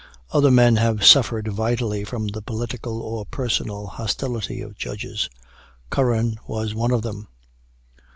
[0.31, 5.29] Other men have suffered vitally from the political or personal hostility of judges
[5.91, 7.27] Curran was one of them.